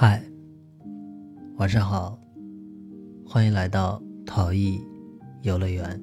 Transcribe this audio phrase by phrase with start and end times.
[0.00, 0.22] 嗨，
[1.56, 2.16] 晚上好，
[3.26, 4.80] 欢迎来到陶艺
[5.42, 6.00] 游乐园。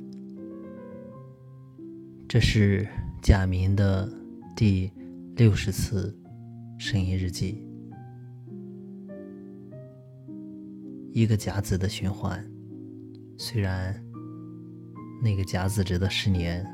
[2.27, 2.85] 这是
[3.21, 4.11] 贾明的
[4.53, 4.91] 第
[5.37, 6.13] 六十次
[6.77, 7.65] 声音日记，
[11.13, 12.45] 一个甲子的循环。
[13.37, 13.95] 虽然
[15.23, 16.67] 那个甲子指的是年，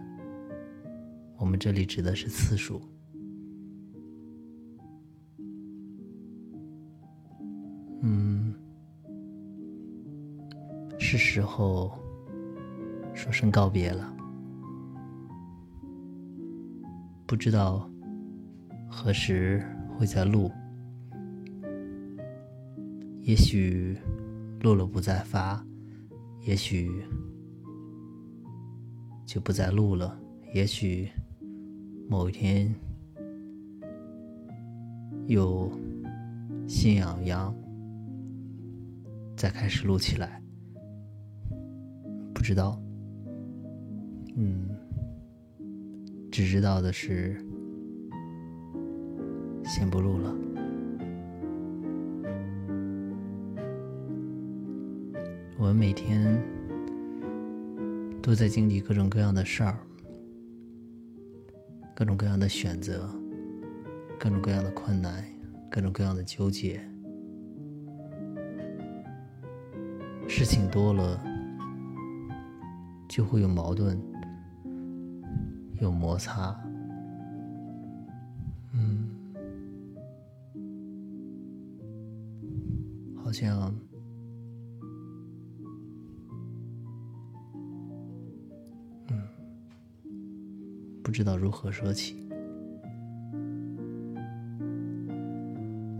[1.37, 2.81] 我们这里指的是次数。
[11.11, 11.91] 是时候
[13.13, 14.15] 说声告别了。
[17.25, 17.85] 不知道
[18.89, 19.61] 何时
[19.97, 20.49] 会再录，
[23.19, 23.97] 也许
[24.61, 25.61] 录了不再发，
[26.43, 27.03] 也许
[29.25, 30.17] 就不再录了，
[30.53, 31.09] 也许
[32.07, 32.73] 某一天
[35.27, 35.69] 又
[36.65, 37.53] 心痒痒。
[39.35, 40.40] 再开始录起来，
[42.41, 42.81] 不知道，
[44.35, 44.67] 嗯，
[46.31, 47.39] 只知道的是，
[49.63, 50.35] 先不录了。
[55.55, 56.41] 我们每天
[58.23, 59.77] 都在经历各种各样的事儿，
[61.93, 63.07] 各种各样的选择，
[64.17, 65.23] 各种各样的困难，
[65.69, 66.81] 各种各样的纠结。
[70.27, 71.23] 事情多了，
[73.11, 73.99] 就会有矛盾，
[75.81, 76.57] 有摩擦。
[78.71, 79.09] 嗯，
[83.21, 83.75] 好像，
[89.09, 89.21] 嗯，
[91.03, 92.15] 不知道如何说起，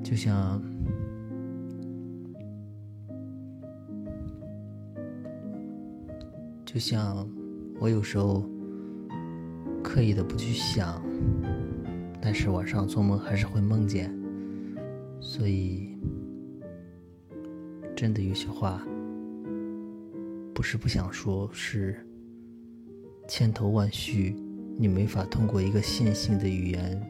[0.02, 0.62] 就像。
[6.74, 7.28] 就像
[7.82, 8.50] 我有时候
[9.84, 11.04] 刻意的不去想，
[12.22, 14.10] 但是晚上做梦还是会梦见，
[15.20, 15.98] 所以
[17.94, 18.82] 真的有些话
[20.54, 22.08] 不是不想说，是
[23.28, 24.34] 千头万绪，
[24.78, 27.06] 你没法通过一个线性的语言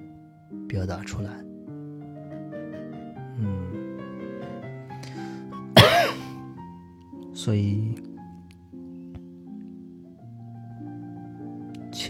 [0.67, 1.29] 表达出来。
[3.37, 3.67] 嗯，
[7.31, 7.93] 所以。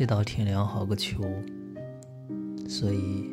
[0.02, 1.22] 这到天凉好个秋，
[2.68, 3.30] 所以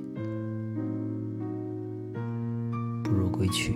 [3.03, 3.73] 不如归去。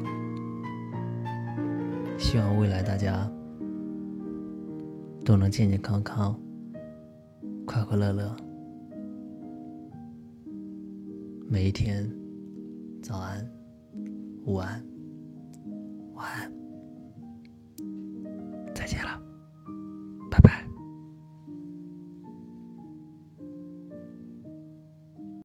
[2.19, 3.27] 希望未来大家
[5.25, 6.39] 都能健健康康、
[7.65, 8.37] 快快乐乐。
[11.49, 12.07] 每一天，
[13.01, 13.43] 早安、
[14.45, 14.85] 午安、